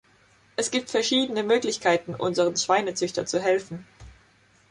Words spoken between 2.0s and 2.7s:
unseren